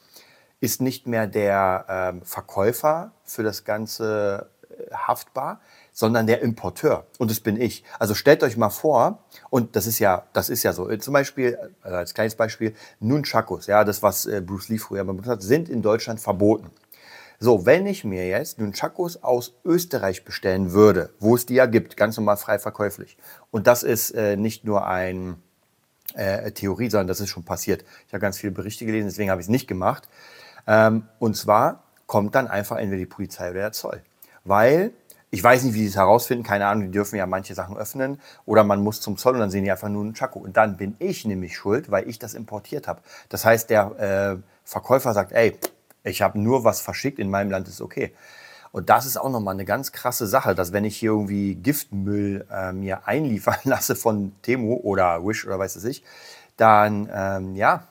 ist 0.60 0.82
nicht 0.82 1.08
mehr 1.08 1.28
der 1.28 1.86
ähm, 1.88 2.22
Verkäufer 2.24 3.12
für 3.24 3.44
das 3.44 3.64
Ganze 3.64 4.50
haftbar, 4.96 5.62
sondern 5.92 6.28
der 6.28 6.42
Importeur. 6.42 7.06
Und 7.18 7.32
das 7.32 7.40
bin 7.40 7.60
ich. 7.60 7.84
Also 8.00 8.16
stellt 8.16 8.44
euch 8.44 8.58
mal 8.58 8.70
vor, 8.70 9.24
und 9.50 9.76
das 9.76 9.88
ist 9.88 10.00
ja, 10.00 10.24
das 10.34 10.50
ist 10.50 10.64
ja 10.64 10.74
so. 10.74 10.94
Zum 10.98 11.14
Beispiel, 11.14 11.58
also 11.82 11.98
als 11.98 12.14
kleines 12.14 12.36
Beispiel, 12.36 12.76
Nunchakus, 13.00 13.68
ja, 13.68 13.84
das, 13.84 14.04
was 14.04 14.26
äh, 14.26 14.42
Bruce 14.42 14.70
Lee 14.70 14.78
früher 14.78 15.04
benutzt 15.04 15.28
hat, 15.28 15.42
sind 15.42 15.70
in 15.70 15.82
Deutschland 15.82 16.20
verboten. 16.20 16.70
So, 17.40 17.66
wenn 17.66 17.86
ich 17.86 18.04
mir 18.04 18.28
jetzt 18.28 18.60
Nunchakus 18.60 19.22
aus 19.22 19.54
Österreich 19.66 20.24
bestellen 20.24 20.72
würde, 20.72 21.12
wo 21.20 21.36
es 21.36 21.46
die 21.46 21.56
ja 21.56 21.66
gibt, 21.66 21.98
ganz 21.98 22.16
normal 22.18 22.38
frei 22.38 22.60
verkäuflich, 22.60 23.18
und 23.52 23.68
das 23.68 23.84
ist 23.84 24.12
äh, 24.12 24.38
nicht 24.38 24.64
nur 24.64 24.88
ein 24.88 25.36
äh, 26.14 26.52
Theorie, 26.52 26.90
sondern 26.90 27.08
das 27.08 27.20
ist 27.20 27.30
schon 27.30 27.44
passiert. 27.44 27.84
Ich 28.08 28.14
habe 28.14 28.22
ganz 28.22 28.38
viele 28.38 28.52
Berichte 28.52 28.86
gelesen, 28.86 29.08
deswegen 29.08 29.30
habe 29.30 29.42
ich 29.42 29.48
es 29.48 29.50
nicht 29.50 29.68
gemacht. 29.68 30.08
Ähm, 30.68 31.08
und 31.20 31.36
zwar 31.36 31.84
kommt 32.08 32.36
dann 32.36 32.48
einfach 32.48 32.78
entweder 32.78 33.00
die 33.00 33.06
Polizei 33.06 33.50
oder 33.50 33.60
der 33.60 33.72
Zoll. 33.72 34.02
Weil 34.46 34.94
ich 35.32 35.44
weiß 35.44 35.64
nicht, 35.64 35.74
wie 35.74 35.82
sie 35.82 35.88
es 35.88 35.98
herausfinden, 35.98 36.46
keine 36.46 36.66
Ahnung, 36.68 36.86
die 36.86 36.92
dürfen 36.92 37.18
ja 37.18 37.26
manche 37.26 37.56
Sachen 37.56 37.76
öffnen. 37.76 38.22
Oder 38.46 38.64
man 38.64 38.82
muss 38.82 39.02
zum 39.02 39.18
Zoll 39.18 39.34
und 39.34 39.42
dann 39.42 39.52
sehen 39.52 39.66
die 39.66 39.72
einfach 39.72 39.90
nur 39.90 40.02
einen 40.02 40.14
Chaco. 40.14 40.40
Und 40.40 40.56
dann 40.56 40.78
bin 40.78 40.96
ich 41.00 41.26
nämlich 41.26 41.58
schuld, 41.58 41.92
weil 41.92 42.08
ich 42.08 42.20
das 42.20 42.34
importiert 42.34 42.88
habe. 42.88 43.02
Das 43.28 43.44
heißt, 43.44 43.70
der 43.70 44.40
äh, 44.40 44.42
Verkäufer 44.64 45.14
sagt, 45.14 45.34
ey, 45.34 45.58
ich 46.06 46.22
habe 46.22 46.40
nur 46.40 46.64
was 46.64 46.80
verschickt, 46.80 47.20
in 47.20 47.30
meinem 47.30 47.52
Land 47.52 47.68
ist 47.68 47.82
okay. 47.82 48.14
Und 48.72 48.90
das 48.90 49.06
ist 49.06 49.18
auch 49.18 49.30
nochmal 49.30 49.56
eine 49.56 49.66
ganz 49.66 49.92
krasse 49.92 50.28
Sache, 50.28 50.54
dass 50.54 50.72
wenn 50.72 50.86
ich 50.86 50.98
hier 50.98 51.12
irgendwie 51.12 51.56
Giftmüll 51.56 52.46
äh, 52.52 52.72
mir 52.72 53.08
einliefern 53.08 53.60
lasse 53.64 53.96
von 53.96 54.34
Temu 54.42 54.76
oder 54.76 55.26
Wish 55.26 55.46
oder 55.46 55.58
weiß 55.60 55.76
es 55.76 55.84
ich, 55.86 56.04
dann, 56.58 57.10
ähm, 57.14 57.56
ja, 57.56 57.88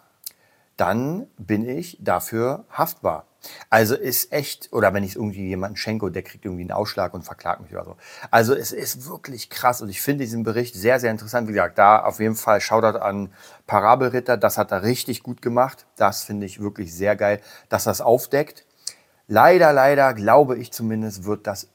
dann 0.76 1.26
bin 1.36 1.68
ich 1.68 1.98
dafür 2.00 2.64
haftbar. 2.70 3.26
Also 3.70 3.94
ist 3.94 4.32
echt, 4.32 4.72
oder 4.72 4.94
wenn 4.94 5.04
ich 5.04 5.10
es 5.10 5.16
irgendwie 5.16 5.48
jemandem 5.48 5.76
schenke 5.76 6.06
und 6.06 6.14
der 6.14 6.22
kriegt 6.22 6.44
irgendwie 6.44 6.62
einen 6.62 6.72
Ausschlag 6.72 7.14
und 7.14 7.22
verklagt 7.22 7.60
mich 7.60 7.72
oder 7.72 7.84
so. 7.84 7.96
Also 8.30 8.54
es 8.54 8.72
ist 8.72 9.08
wirklich 9.08 9.50
krass 9.50 9.82
und 9.82 9.88
ich 9.88 10.00
finde 10.00 10.24
diesen 10.24 10.42
Bericht 10.42 10.74
sehr, 10.74 11.00
sehr 11.00 11.10
interessant. 11.10 11.48
Wie 11.48 11.52
gesagt, 11.52 11.78
da 11.78 12.02
auf 12.02 12.20
jeden 12.20 12.36
Fall 12.36 12.60
Shoutout 12.60 12.98
an 12.98 13.32
Parabelritter, 13.66 14.36
das 14.36 14.58
hat 14.58 14.72
er 14.72 14.82
richtig 14.82 15.22
gut 15.22 15.42
gemacht. 15.42 15.86
Das 15.96 16.24
finde 16.24 16.46
ich 16.46 16.60
wirklich 16.60 16.94
sehr 16.94 17.16
geil, 17.16 17.40
dass 17.68 17.84
das 17.84 18.00
aufdeckt. 18.00 18.66
Leider, 19.26 19.72
leider, 19.72 20.14
glaube 20.14 20.58
ich 20.58 20.72
zumindest, 20.72 21.24
wird 21.24 21.46
das 21.46 21.68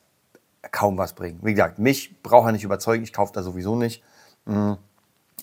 kaum 0.71 0.97
was 0.97 1.13
bringen. 1.13 1.39
Wie 1.41 1.53
gesagt, 1.53 1.79
mich 1.79 2.21
braucht 2.21 2.47
er 2.47 2.51
nicht 2.51 2.63
überzeugen, 2.63 3.03
ich 3.03 3.13
kaufe 3.13 3.33
da 3.33 3.41
sowieso 3.41 3.75
nicht. 3.75 4.03
Mhm. 4.45 4.77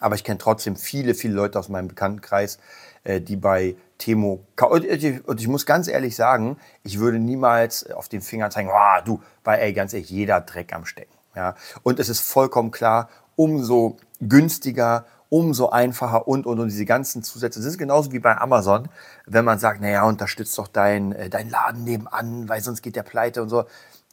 Aber 0.00 0.14
ich 0.14 0.24
kenne 0.24 0.38
trotzdem 0.38 0.76
viele, 0.76 1.14
viele 1.14 1.34
Leute 1.34 1.58
aus 1.58 1.68
meinem 1.68 1.88
Bekanntenkreis, 1.88 2.58
äh, 3.04 3.20
die 3.20 3.36
bei 3.36 3.76
Temo. 3.98 4.44
Und 4.60 5.40
ich 5.40 5.48
muss 5.48 5.66
ganz 5.66 5.88
ehrlich 5.88 6.16
sagen, 6.16 6.58
ich 6.82 6.98
würde 6.98 7.18
niemals 7.18 7.90
auf 7.90 8.08
den 8.08 8.20
Finger 8.20 8.50
zeigen, 8.50 8.68
oh, 8.70 9.04
du, 9.04 9.22
weil 9.44 9.60
ey, 9.60 9.72
ganz 9.72 9.94
ehrlich, 9.94 10.10
jeder 10.10 10.40
Dreck 10.40 10.74
am 10.74 10.84
Stecken. 10.84 11.14
Ja? 11.34 11.54
Und 11.82 11.98
es 11.98 12.08
ist 12.08 12.20
vollkommen 12.20 12.70
klar, 12.70 13.08
umso 13.36 13.96
günstiger, 14.20 15.06
umso 15.28 15.70
einfacher 15.70 16.28
und, 16.28 16.46
und, 16.46 16.60
und 16.60 16.68
diese 16.68 16.84
ganzen 16.84 17.22
Zusätze. 17.22 17.58
Das 17.58 17.66
ist 17.66 17.78
genauso 17.78 18.12
wie 18.12 18.18
bei 18.18 18.36
Amazon, 18.36 18.88
wenn 19.26 19.44
man 19.44 19.58
sagt, 19.58 19.80
naja, 19.80 20.04
unterstützt 20.04 20.56
doch 20.58 20.68
dein, 20.68 21.12
äh, 21.12 21.28
dein 21.28 21.50
Laden 21.50 21.84
nebenan, 21.84 22.48
weil 22.48 22.60
sonst 22.60 22.82
geht 22.82 22.96
der 22.96 23.02
pleite 23.02 23.42
und 23.42 23.48
so. 23.48 23.64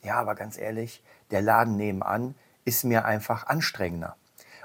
Ja, 0.04 0.16
aber 0.16 0.36
ganz 0.36 0.58
ehrlich, 0.58 1.04
der 1.32 1.42
Laden 1.42 1.78
nebenan 1.78 2.36
ist 2.66 2.84
mir 2.84 3.06
einfach 3.06 3.48
anstrengender. 3.48 4.16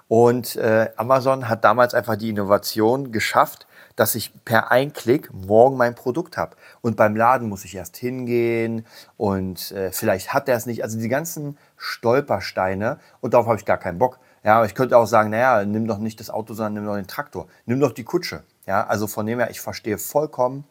Und 0.08 0.56
äh, 0.56 0.90
Amazon 0.96 1.48
hat 1.48 1.64
damals 1.64 1.94
einfach 1.94 2.16
die 2.16 2.30
Innovation 2.30 3.12
geschafft, 3.12 3.66
dass 3.94 4.14
ich 4.14 4.32
per 4.44 4.70
Einklick 4.70 5.32
morgen 5.34 5.76
mein 5.76 5.94
Produkt 5.94 6.36
habe. 6.36 6.56
Und 6.80 6.96
beim 6.96 7.16
Laden 7.16 7.48
muss 7.48 7.64
ich 7.64 7.74
erst 7.74 7.96
hingehen 7.96 8.86
und 9.16 9.72
äh, 9.72 9.90
vielleicht 9.92 10.32
hat 10.32 10.48
er 10.48 10.56
es 10.56 10.66
nicht. 10.66 10.82
Also 10.82 10.98
die 10.98 11.08
ganzen 11.08 11.58
Stolpersteine 11.76 13.00
und 13.20 13.34
darauf 13.34 13.46
habe 13.46 13.58
ich 13.58 13.64
gar 13.64 13.76
keinen 13.76 13.98
Bock. 13.98 14.18
Ja, 14.44 14.64
ich 14.64 14.74
könnte 14.74 14.96
auch 14.96 15.06
sagen, 15.06 15.30
naja, 15.30 15.64
nimm 15.64 15.86
doch 15.86 15.98
nicht 15.98 16.20
das 16.20 16.30
Auto, 16.30 16.54
sondern 16.54 16.74
nimm 16.74 16.86
doch 16.86 16.94
den 16.94 17.08
Traktor. 17.08 17.48
Nimm 17.66 17.80
doch 17.80 17.92
die 17.92 18.04
Kutsche. 18.04 18.44
Ja, 18.66 18.86
also 18.86 19.08
von 19.08 19.26
dem 19.26 19.40
her, 19.40 19.50
ich 19.50 19.60
verstehe 19.60 19.98
vollkommen, 19.98 20.64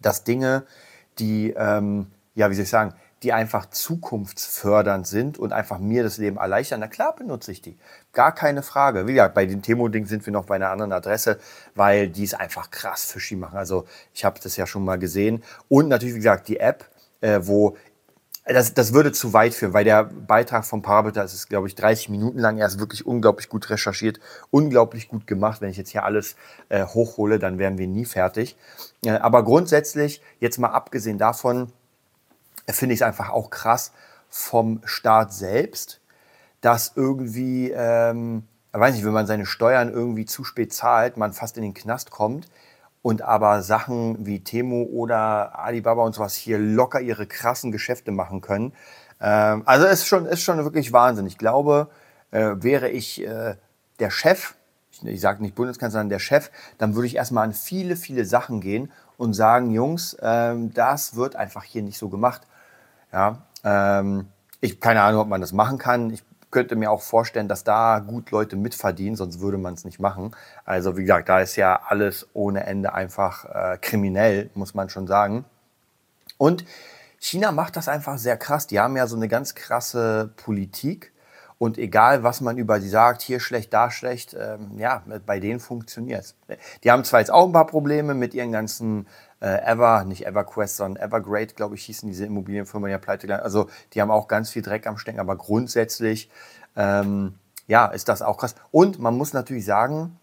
dass 0.00 0.22
Dinge, 0.22 0.64
die, 1.18 1.50
ähm, 1.56 2.06
ja, 2.34 2.50
wie 2.50 2.54
soll 2.54 2.64
ich 2.64 2.70
sagen, 2.70 2.94
die 3.24 3.32
einfach 3.32 3.70
zukunftsfördernd 3.70 5.06
sind 5.06 5.38
und 5.38 5.52
einfach 5.54 5.78
mir 5.78 6.02
das 6.02 6.18
Leben 6.18 6.36
erleichtern, 6.36 6.80
na 6.80 6.88
klar 6.88 7.16
benutze 7.16 7.52
ich 7.52 7.62
die. 7.62 7.78
Gar 8.12 8.34
keine 8.34 8.62
Frage. 8.62 9.06
Wie 9.08 9.14
gesagt, 9.14 9.34
bei 9.34 9.46
den 9.46 9.62
Temo-Ding 9.62 10.04
sind 10.04 10.26
wir 10.26 10.32
noch 10.32 10.44
bei 10.44 10.56
einer 10.56 10.68
anderen 10.68 10.92
Adresse, 10.92 11.38
weil 11.74 12.08
die 12.08 12.24
ist 12.24 12.34
einfach 12.34 12.70
krass 12.70 13.06
fishy 13.06 13.34
machen. 13.34 13.56
Also 13.56 13.86
ich 14.12 14.26
habe 14.26 14.38
das 14.42 14.56
ja 14.58 14.66
schon 14.66 14.84
mal 14.84 14.98
gesehen. 14.98 15.42
Und 15.68 15.88
natürlich, 15.88 16.14
wie 16.14 16.18
gesagt, 16.18 16.48
die 16.48 16.60
App, 16.60 16.84
äh, 17.22 17.40
wo 17.42 17.76
das, 18.44 18.74
das 18.74 18.92
würde 18.92 19.10
zu 19.12 19.32
weit 19.32 19.54
führen, 19.54 19.72
weil 19.72 19.84
der 19.84 20.04
Beitrag 20.04 20.66
vom 20.66 20.82
Parameter, 20.82 21.22
das 21.22 21.32
ist, 21.32 21.48
glaube 21.48 21.66
ich, 21.66 21.74
30 21.76 22.10
Minuten 22.10 22.38
lang. 22.38 22.58
Er 22.58 22.66
ist 22.66 22.78
wirklich 22.78 23.06
unglaublich 23.06 23.48
gut 23.48 23.70
recherchiert, 23.70 24.20
unglaublich 24.50 25.08
gut 25.08 25.26
gemacht. 25.26 25.62
Wenn 25.62 25.70
ich 25.70 25.78
jetzt 25.78 25.90
hier 25.90 26.04
alles 26.04 26.36
äh, 26.68 26.84
hochhole, 26.84 27.38
dann 27.38 27.58
wären 27.58 27.78
wir 27.78 27.86
nie 27.86 28.04
fertig. 28.04 28.54
Äh, 29.02 29.12
aber 29.12 29.44
grundsätzlich, 29.44 30.20
jetzt 30.40 30.58
mal 30.58 30.68
abgesehen 30.68 31.16
davon, 31.16 31.72
finde 32.72 32.94
ich 32.94 33.00
es 33.00 33.06
einfach 33.06 33.30
auch 33.30 33.50
krass 33.50 33.92
vom 34.28 34.80
Staat 34.84 35.32
selbst, 35.32 36.00
dass 36.60 36.92
irgendwie, 36.96 37.70
ähm, 37.70 38.44
weiß 38.72 38.94
nicht, 38.94 39.04
wenn 39.04 39.12
man 39.12 39.26
seine 39.26 39.46
Steuern 39.46 39.92
irgendwie 39.92 40.24
zu 40.24 40.44
spät 40.44 40.72
zahlt, 40.72 41.16
man 41.16 41.32
fast 41.32 41.56
in 41.56 41.62
den 41.62 41.74
Knast 41.74 42.10
kommt 42.10 42.48
und 43.02 43.22
aber 43.22 43.62
Sachen 43.62 44.24
wie 44.26 44.42
Temo 44.42 44.82
oder 44.84 45.58
Alibaba 45.58 46.02
und 46.02 46.14
sowas 46.14 46.34
hier 46.34 46.58
locker 46.58 47.00
ihre 47.00 47.26
krassen 47.26 47.70
Geschäfte 47.70 48.12
machen 48.12 48.40
können. 48.40 48.72
Ähm, 49.20 49.62
also 49.66 49.86
ist 49.86 50.06
schon, 50.06 50.26
ist 50.26 50.42
schon 50.42 50.56
wirklich 50.64 50.92
Wahnsinn. 50.92 51.26
Ich 51.26 51.38
glaube, 51.38 51.88
äh, 52.30 52.54
wäre 52.56 52.88
ich 52.88 53.22
äh, 53.22 53.56
der 54.00 54.10
Chef, 54.10 54.54
ich, 54.90 55.04
ich 55.04 55.20
sage 55.20 55.42
nicht 55.42 55.54
Bundeskanzler, 55.54 56.00
sondern 56.00 56.08
der 56.08 56.18
Chef, 56.18 56.50
dann 56.78 56.94
würde 56.94 57.06
ich 57.06 57.16
erstmal 57.16 57.44
an 57.44 57.52
viele, 57.52 57.96
viele 57.96 58.24
Sachen 58.24 58.60
gehen 58.60 58.90
und 59.16 59.34
sagen, 59.34 59.70
Jungs, 59.70 60.16
ähm, 60.22 60.72
das 60.72 61.14
wird 61.14 61.36
einfach 61.36 61.64
hier 61.64 61.82
nicht 61.82 61.98
so 61.98 62.08
gemacht. 62.08 62.42
Ja, 63.14 63.38
ähm, 63.62 64.26
ich 64.60 64.80
keine 64.80 65.02
Ahnung, 65.02 65.20
ob 65.20 65.28
man 65.28 65.40
das 65.40 65.52
machen 65.52 65.78
kann. 65.78 66.10
Ich 66.10 66.24
könnte 66.50 66.74
mir 66.74 66.90
auch 66.90 67.00
vorstellen, 67.00 67.46
dass 67.46 67.62
da 67.62 68.00
gut 68.00 68.32
Leute 68.32 68.56
mitverdienen, 68.56 69.14
sonst 69.14 69.40
würde 69.40 69.56
man 69.56 69.74
es 69.74 69.84
nicht 69.84 70.00
machen. 70.00 70.34
Also 70.64 70.96
wie 70.96 71.02
gesagt, 71.02 71.28
da 71.28 71.38
ist 71.40 71.54
ja 71.54 71.80
alles 71.86 72.28
ohne 72.34 72.66
Ende 72.66 72.92
einfach 72.92 73.44
äh, 73.44 73.78
kriminell, 73.80 74.50
muss 74.54 74.74
man 74.74 74.88
schon 74.88 75.06
sagen. 75.06 75.44
Und 76.38 76.64
China 77.20 77.52
macht 77.52 77.76
das 77.76 77.88
einfach 77.88 78.18
sehr 78.18 78.36
krass. 78.36 78.66
Die 78.66 78.80
haben 78.80 78.96
ja 78.96 79.06
so 79.06 79.16
eine 79.16 79.28
ganz 79.28 79.54
krasse 79.54 80.32
Politik. 80.36 81.12
Und 81.58 81.78
egal, 81.78 82.24
was 82.24 82.40
man 82.40 82.58
über 82.58 82.80
sie 82.80 82.88
sagt, 82.88 83.22
hier 83.22 83.38
schlecht, 83.38 83.72
da 83.72 83.90
schlecht, 83.90 84.36
ähm, 84.38 84.76
ja, 84.76 85.04
bei 85.24 85.38
denen 85.38 85.60
funktioniert 85.60 86.24
es. 86.24 86.36
Die 86.82 86.90
haben 86.90 87.04
zwar 87.04 87.20
jetzt 87.20 87.30
auch 87.30 87.46
ein 87.46 87.52
paar 87.52 87.66
Probleme 87.66 88.14
mit 88.14 88.34
ihren 88.34 88.50
ganzen 88.50 89.06
äh, 89.44 89.62
Ever, 89.62 90.04
nicht 90.04 90.26
EverQuest, 90.26 90.78
sondern 90.78 91.02
Evergrade, 91.02 91.54
glaube 91.54 91.74
ich, 91.74 91.84
hießen 91.84 92.08
diese 92.08 92.24
Immobilienfirma 92.24 92.88
ja 92.88 92.96
pleite 92.96 93.26
gegangen. 93.26 93.42
Also 93.42 93.68
die 93.92 94.00
haben 94.00 94.10
auch 94.10 94.26
ganz 94.26 94.50
viel 94.50 94.62
Dreck 94.62 94.86
am 94.86 94.96
Stecken, 94.96 95.20
aber 95.20 95.36
grundsätzlich, 95.36 96.30
ähm, 96.76 97.34
ja, 97.66 97.86
ist 97.86 98.08
das 98.08 98.22
auch 98.22 98.38
krass. 98.38 98.54
Und 98.70 98.98
man 98.98 99.16
muss 99.16 99.34
natürlich 99.34 99.66
sagen, 99.66 100.18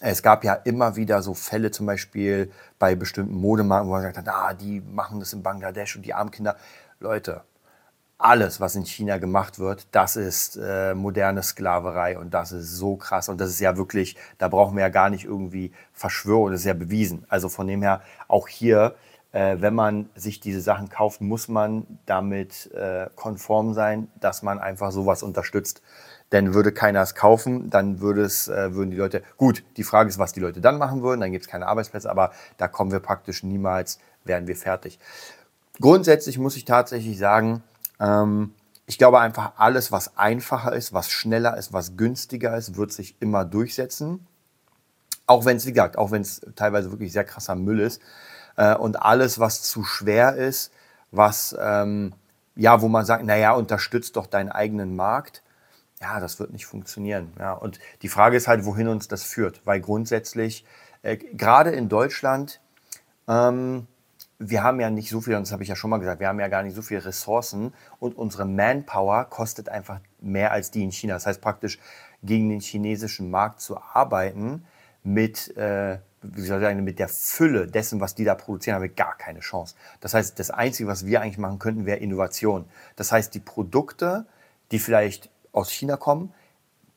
es 0.00 0.22
gab 0.22 0.44
ja 0.44 0.54
immer 0.54 0.94
wieder 0.94 1.22
so 1.22 1.34
Fälle, 1.34 1.72
zum 1.72 1.86
Beispiel 1.86 2.52
bei 2.78 2.94
bestimmten 2.94 3.34
Modemarken, 3.34 3.88
wo 3.88 3.92
man 3.94 4.02
sagt, 4.02 4.28
ah, 4.28 4.54
die 4.54 4.80
machen 4.80 5.18
das 5.18 5.32
in 5.32 5.42
Bangladesch 5.42 5.96
und 5.96 6.02
die 6.02 6.14
armen 6.14 6.30
Kinder. 6.30 6.56
Leute, 7.00 7.42
alles, 8.18 8.60
was 8.60 8.74
in 8.76 8.86
China 8.86 9.18
gemacht 9.18 9.58
wird, 9.58 9.88
das 9.92 10.16
ist 10.16 10.56
äh, 10.56 10.94
moderne 10.94 11.42
Sklaverei 11.42 12.18
und 12.18 12.32
das 12.32 12.52
ist 12.52 12.72
so 12.72 12.96
krass. 12.96 13.28
Und 13.28 13.40
das 13.40 13.50
ist 13.50 13.60
ja 13.60 13.76
wirklich, 13.76 14.16
da 14.38 14.48
brauchen 14.48 14.76
wir 14.76 14.82
ja 14.82 14.88
gar 14.88 15.10
nicht 15.10 15.24
irgendwie 15.24 15.72
Verschwörung, 15.92 16.50
das 16.50 16.60
ist 16.60 16.66
ja 16.66 16.74
bewiesen. 16.74 17.26
Also 17.28 17.48
von 17.48 17.66
dem 17.66 17.82
her, 17.82 18.00
auch 18.26 18.48
hier, 18.48 18.94
äh, 19.32 19.56
wenn 19.60 19.74
man 19.74 20.08
sich 20.14 20.40
diese 20.40 20.62
Sachen 20.62 20.88
kauft, 20.88 21.20
muss 21.20 21.48
man 21.48 21.86
damit 22.06 22.72
äh, 22.72 23.08
konform 23.16 23.74
sein, 23.74 24.08
dass 24.18 24.42
man 24.42 24.58
einfach 24.58 24.92
sowas 24.92 25.22
unterstützt. 25.22 25.82
Denn 26.32 26.54
würde 26.54 26.72
keiner 26.72 27.02
es 27.02 27.14
kaufen, 27.14 27.68
dann 27.68 28.00
würde 28.00 28.22
es, 28.22 28.48
äh, 28.48 28.74
würden 28.74 28.90
die 28.90 28.96
Leute, 28.96 29.22
gut, 29.36 29.62
die 29.76 29.84
Frage 29.84 30.08
ist, 30.08 30.18
was 30.18 30.32
die 30.32 30.40
Leute 30.40 30.62
dann 30.62 30.78
machen 30.78 31.02
würden, 31.02 31.20
dann 31.20 31.32
gibt 31.32 31.44
es 31.44 31.50
keine 31.50 31.66
Arbeitsplätze, 31.66 32.10
aber 32.10 32.32
da 32.56 32.66
kommen 32.66 32.90
wir 32.92 33.00
praktisch 33.00 33.42
niemals, 33.42 34.00
werden 34.24 34.48
wir 34.48 34.56
fertig. 34.56 34.98
Grundsätzlich 35.80 36.38
muss 36.38 36.56
ich 36.56 36.64
tatsächlich 36.64 37.18
sagen, 37.18 37.62
ähm, 38.00 38.54
ich 38.86 38.98
glaube 38.98 39.20
einfach, 39.20 39.54
alles, 39.56 39.90
was 39.90 40.16
einfacher 40.16 40.72
ist, 40.72 40.92
was 40.92 41.10
schneller 41.10 41.56
ist, 41.56 41.72
was 41.72 41.96
günstiger 41.96 42.56
ist, 42.56 42.76
wird 42.76 42.92
sich 42.92 43.16
immer 43.20 43.44
durchsetzen. 43.44 44.26
Auch 45.26 45.44
wenn 45.44 45.56
es, 45.56 45.66
wie 45.66 45.72
gesagt, 45.72 45.98
auch 45.98 46.12
wenn 46.12 46.22
es 46.22 46.40
teilweise 46.54 46.92
wirklich 46.92 47.12
sehr 47.12 47.24
krasser 47.24 47.56
Müll 47.56 47.80
ist. 47.80 48.00
Äh, 48.56 48.76
und 48.76 49.02
alles, 49.02 49.40
was 49.40 49.62
zu 49.62 49.82
schwer 49.82 50.36
ist, 50.36 50.72
was, 51.10 51.56
ähm, 51.58 52.14
ja, 52.54 52.80
wo 52.80 52.88
man 52.88 53.04
sagt, 53.04 53.24
naja, 53.24 53.52
unterstützt 53.52 54.16
doch 54.16 54.26
deinen 54.26 54.50
eigenen 54.50 54.94
Markt. 54.94 55.42
Ja, 56.00 56.20
das 56.20 56.38
wird 56.38 56.52
nicht 56.52 56.66
funktionieren. 56.66 57.32
Ja. 57.38 57.54
Und 57.54 57.80
die 58.02 58.08
Frage 58.08 58.36
ist 58.36 58.46
halt, 58.46 58.64
wohin 58.64 58.86
uns 58.86 59.08
das 59.08 59.24
führt. 59.24 59.62
Weil 59.66 59.80
grundsätzlich, 59.80 60.64
äh, 61.02 61.16
gerade 61.16 61.70
in 61.70 61.88
Deutschland, 61.88 62.60
ähm, 63.26 63.88
wir 64.38 64.62
haben 64.62 64.80
ja 64.80 64.90
nicht 64.90 65.08
so 65.08 65.20
viel, 65.20 65.34
und 65.34 65.42
das 65.42 65.52
habe 65.52 65.62
ich 65.62 65.68
ja 65.68 65.76
schon 65.76 65.90
mal 65.90 65.98
gesagt, 65.98 66.20
wir 66.20 66.28
haben 66.28 66.40
ja 66.40 66.48
gar 66.48 66.62
nicht 66.62 66.74
so 66.74 66.82
viele 66.82 67.04
Ressourcen 67.04 67.72
und 67.98 68.16
unsere 68.16 68.44
Manpower 68.44 69.24
kostet 69.24 69.68
einfach 69.68 70.00
mehr 70.20 70.52
als 70.52 70.70
die 70.70 70.82
in 70.82 70.92
China. 70.92 71.14
Das 71.14 71.26
heißt 71.26 71.40
praktisch 71.40 71.78
gegen 72.22 72.48
den 72.48 72.60
chinesischen 72.60 73.30
Markt 73.30 73.60
zu 73.60 73.78
arbeiten 73.80 74.64
mit, 75.02 75.56
äh, 75.56 75.98
wie 76.22 76.40
soll 76.42 76.58
ich 76.58 76.64
sagen, 76.64 76.84
mit 76.84 76.98
der 76.98 77.08
Fülle 77.08 77.66
dessen, 77.66 78.00
was 78.00 78.14
die 78.14 78.24
da 78.24 78.34
produzieren, 78.34 78.74
haben 78.74 78.82
wir 78.82 78.90
gar 78.90 79.16
keine 79.16 79.40
Chance. 79.40 79.74
Das 80.00 80.12
heißt, 80.12 80.38
das 80.38 80.50
Einzige, 80.50 80.88
was 80.88 81.06
wir 81.06 81.22
eigentlich 81.22 81.38
machen 81.38 81.58
könnten, 81.58 81.86
wäre 81.86 81.98
Innovation. 81.98 82.66
Das 82.96 83.12
heißt, 83.12 83.34
die 83.34 83.40
Produkte, 83.40 84.26
die 84.70 84.78
vielleicht 84.78 85.30
aus 85.52 85.70
China 85.70 85.96
kommen, 85.96 86.34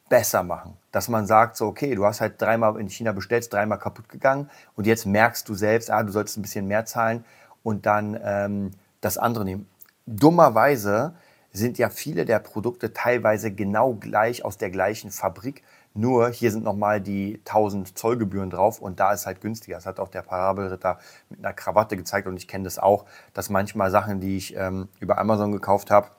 besser 0.10 0.44
machen. 0.44 0.76
Dass 0.92 1.08
man 1.08 1.26
sagt, 1.26 1.56
so, 1.56 1.68
okay, 1.68 1.96
du 1.96 2.06
hast 2.06 2.22
halt 2.22 2.42
dreimal 2.42 2.80
in 2.80 2.90
China 2.90 3.12
bestellt, 3.12 3.52
dreimal 3.52 3.80
kaputt 3.80 4.10
gegangen 4.10 4.50
und 4.76 4.88
jetzt 4.88 5.06
merkst 5.06 5.48
du 5.48 5.54
selbst, 5.54 5.92
ah, 5.92 6.04
du 6.04 6.12
solltest 6.12 6.38
ein 6.38 6.42
bisschen 6.42 6.68
mehr 6.68 6.86
zahlen 6.86 7.24
und 7.64 7.86
dann 7.86 8.20
ähm, 8.24 8.72
das 9.02 9.18
andere 9.18 9.46
nehmen. 9.46 9.68
Dummerweise 10.06 11.14
sind 11.52 11.78
ja 11.78 11.90
viele 11.90 12.26
der 12.26 12.40
Produkte 12.40 12.94
teilweise 12.94 13.52
genau 13.52 13.94
gleich 13.94 14.46
aus 14.46 14.58
der 14.58 14.70
gleichen 14.70 15.12
Fabrik. 15.12 15.64
Nur 15.94 16.30
hier 16.30 16.52
sind 16.52 16.64
nochmal 16.64 17.02
die 17.02 17.42
1000 17.46 17.98
Zollgebühren 17.98 18.52
drauf 18.52 18.80
und 18.80 19.00
da 19.00 19.12
ist 19.12 19.26
halt 19.26 19.42
günstiger. 19.42 19.78
Das 19.78 19.86
hat 19.86 20.00
auch 20.00 20.10
der 20.10 20.22
Parabelritter 20.22 21.00
mit 21.30 21.40
einer 21.40 21.54
Krawatte 21.54 21.98
gezeigt 21.98 22.28
und 22.28 22.38
ich 22.38 22.48
kenne 22.48 22.66
das 22.66 22.78
auch, 22.78 23.06
dass 23.34 23.50
manchmal 23.50 23.90
Sachen, 23.90 24.20
die 24.20 24.38
ich 24.38 24.56
ähm, 24.56 24.88
über 25.00 25.18
Amazon 25.18 25.52
gekauft 25.52 25.90
habe 25.90 26.10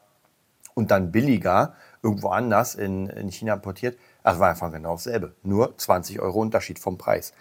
und 0.75 0.91
dann 0.91 1.13
billiger 1.13 1.75
irgendwo 2.03 2.29
anders 2.29 2.75
in, 2.75 3.09
in 3.09 3.31
China 3.31 3.55
importiert. 3.55 3.99
Das 4.23 4.39
war 4.39 4.51
einfach 4.51 4.73
genau 4.73 4.93
dasselbe. 4.93 5.35
Nur 5.43 5.77
20 5.77 6.21
Euro 6.21 6.41
Unterschied 6.41 6.79
vom 6.79 6.99
Preis. 6.99 7.33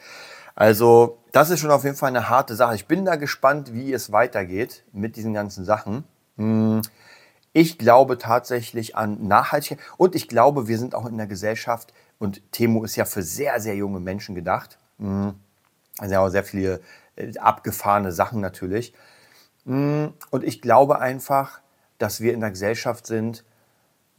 Also 0.55 1.19
das 1.31 1.49
ist 1.49 1.59
schon 1.61 1.71
auf 1.71 1.83
jeden 1.83 1.95
Fall 1.95 2.09
eine 2.09 2.29
harte 2.29 2.55
Sache. 2.55 2.75
Ich 2.75 2.87
bin 2.87 3.05
da 3.05 3.15
gespannt, 3.15 3.73
wie 3.73 3.93
es 3.93 4.11
weitergeht 4.11 4.83
mit 4.91 5.15
diesen 5.15 5.33
ganzen 5.33 5.63
Sachen. 5.63 6.03
Hm, 6.37 6.81
ich 7.53 7.77
glaube 7.77 8.17
tatsächlich 8.17 8.95
an 8.95 9.27
Nachhaltigkeit 9.27 9.85
und 9.97 10.15
ich 10.15 10.27
glaube, 10.27 10.67
wir 10.67 10.77
sind 10.77 10.95
auch 10.95 11.05
in 11.05 11.17
der 11.17 11.27
Gesellschaft 11.27 11.93
und 12.19 12.51
Temo 12.51 12.83
ist 12.83 12.95
ja 12.95 13.05
für 13.05 13.23
sehr, 13.23 13.59
sehr 13.59 13.75
junge 13.75 13.99
Menschen 13.99 14.35
gedacht. 14.35 14.77
Also 15.97 16.29
sehr 16.29 16.43
viele 16.43 16.81
äh, 17.15 17.37
abgefahrene 17.37 18.11
Sachen 18.11 18.41
natürlich. 18.41 18.93
Hm, 19.65 20.13
und 20.29 20.43
ich 20.43 20.61
glaube 20.61 20.99
einfach, 20.99 21.61
dass 21.97 22.21
wir 22.21 22.33
in 22.33 22.41
der 22.41 22.51
Gesellschaft 22.51 23.07
sind, 23.07 23.43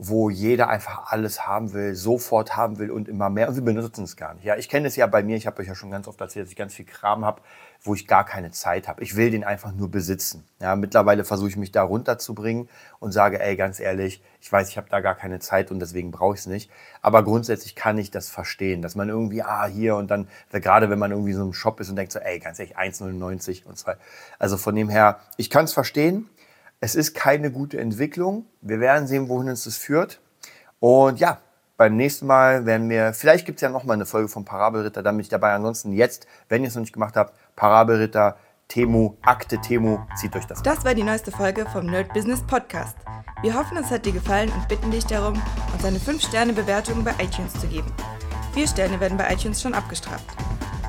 wo 0.03 0.31
jeder 0.31 0.71
einfach 0.71 1.13
alles 1.13 1.47
haben 1.47 1.75
will, 1.75 1.95
sofort 1.95 2.57
haben 2.57 2.79
will 2.79 2.91
und 2.91 3.07
immer 3.07 3.29
mehr. 3.29 3.51
Und 3.51 3.57
wir 3.57 3.63
benutzen 3.63 4.05
es 4.05 4.17
gar 4.17 4.33
nicht. 4.33 4.45
Ja, 4.45 4.57
ich 4.57 4.71
kenne 4.71 4.89
es 4.89 4.97
ja 4.97 5.07
bei 5.07 5.23
mir, 5.23 5.37
ich 5.37 5.47
habe 5.47 5.61
euch 5.61 5.69
ja 5.69 5.75
schon 5.75 5.91
ganz 5.91 6.09
oft 6.09 6.19
erzählt, 6.23 6.47
dass 6.47 6.51
ich 6.51 6.57
ganz 6.57 6.73
viel 6.73 6.87
Kram 6.87 7.23
habe, 7.23 7.43
wo 7.83 7.95
ich 7.95 8.07
gar 8.07 8.25
keine 8.25 8.51
Zeit 8.51 8.89
habe. 8.89 9.03
Ich 9.03 9.15
will 9.15 9.31
den 9.31 9.45
einfach 9.45 9.73
nur 9.73 9.91
besitzen. 9.91 10.49
Ja, 10.59 10.75
mittlerweile 10.75 11.23
versuche 11.23 11.51
ich 11.51 11.59
mich 11.59 11.71
da 11.71 11.83
runterzubringen 11.83 12.71
und 12.99 13.13
sage, 13.13 13.43
ey, 13.43 13.57
ganz 13.57 13.79
ehrlich, 13.79 14.23
ich 14.41 14.51
weiß, 14.51 14.71
ich 14.71 14.79
habe 14.79 14.89
da 14.89 15.01
gar 15.01 15.15
keine 15.15 15.39
Zeit 15.39 15.71
und 15.71 15.81
deswegen 15.81 16.13
brauche 16.13 16.33
ich 16.33 16.41
es 16.41 16.47
nicht. 16.47 16.71
Aber 17.03 17.23
grundsätzlich 17.23 17.75
kann 17.75 17.99
ich 17.99 18.11
das 18.11 18.31
verstehen, 18.31 18.81
dass 18.81 18.95
man 18.95 19.11
irgendwie, 19.11 19.43
ah, 19.43 19.67
hier 19.67 19.97
und 19.97 20.11
dann, 20.11 20.29
gerade 20.51 20.89
wenn 20.89 20.99
man 20.99 21.11
irgendwie 21.11 21.35
so 21.35 21.43
im 21.43 21.53
Shop 21.53 21.79
ist 21.79 21.91
und 21.91 21.97
denkt 21.97 22.13
so, 22.13 22.21
ey, 22.21 22.39
ganz 22.39 22.59
ehrlich, 22.59 22.79
1,99 22.79 23.67
und 23.67 23.77
zwei. 23.77 23.97
Also 24.39 24.57
von 24.57 24.75
dem 24.75 24.89
her, 24.89 25.21
ich 25.37 25.51
kann 25.51 25.67
es 25.67 25.75
verstehen. 25.75 26.27
Es 26.83 26.95
ist 26.95 27.15
keine 27.15 27.53
gute 27.53 27.79
Entwicklung. 27.79 28.47
Wir 28.63 28.81
werden 28.81 29.07
sehen, 29.07 29.29
wohin 29.29 29.51
uns 29.51 29.65
das 29.65 29.77
führt. 29.77 30.19
Und 30.79 31.21
ja, 31.21 31.39
beim 31.77 31.95
nächsten 31.95 32.27
Mal 32.27 32.65
werden 32.65 32.89
wir, 32.89 33.13
vielleicht 33.13 33.45
gibt 33.45 33.59
es 33.59 33.61
ja 33.61 33.69
nochmal 33.69 33.95
eine 33.95 34.07
Folge 34.07 34.29
vom 34.29 34.47
Parabelritter, 34.47 35.03
damit 35.03 35.27
ich 35.27 35.29
dabei. 35.29 35.53
Ansonsten 35.53 35.93
jetzt, 35.93 36.27
wenn 36.49 36.63
ihr 36.63 36.69
es 36.69 36.75
noch 36.75 36.81
nicht 36.81 36.95
gemacht 36.95 37.17
habt, 37.17 37.35
Parabelritter, 37.55 38.39
Temu, 38.69 39.17
Akte 39.21 39.61
Temu, 39.61 39.99
zieht 40.19 40.35
euch 40.35 40.47
das. 40.47 40.63
Das 40.63 40.83
war 40.83 40.95
die 40.95 41.03
neueste 41.03 41.31
Folge 41.31 41.67
vom 41.67 41.85
Nerd 41.85 42.15
Business 42.15 42.41
Podcast. 42.47 42.97
Wir 43.43 43.55
hoffen, 43.55 43.77
es 43.77 43.91
hat 43.91 44.07
dir 44.07 44.13
gefallen 44.13 44.51
und 44.51 44.67
bitten 44.69 44.91
dich 44.91 45.05
darum, 45.05 45.35
uns 45.75 45.85
eine 45.85 45.99
5-Sterne-Bewertung 45.99 47.05
bei 47.05 47.13
iTunes 47.23 47.53
zu 47.61 47.67
geben. 47.67 47.93
Vier 48.55 48.67
Sterne 48.67 48.99
werden 49.01 49.19
bei 49.19 49.31
iTunes 49.31 49.61
schon 49.61 49.75
abgestraft. 49.75 50.25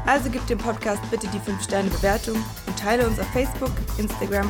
Also 0.05 0.29
gib 0.29 0.47
dem 0.47 0.57
Podcast 0.57 1.01
bitte 1.11 1.27
die 1.27 1.39
5-Sterne-Bewertung 1.39 2.37
und 2.65 2.79
teile 2.79 3.05
uns 3.05 3.19
auf 3.19 3.27
Facebook, 3.27 3.71
Instagram 3.97 4.49